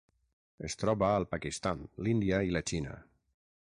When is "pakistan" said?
1.35-1.87